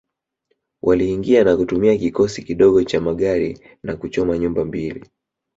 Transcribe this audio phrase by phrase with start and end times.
[0.81, 5.05] Waliingia kwa kutumia kikosi kidogo cha magari na kuchoma nyumba mbili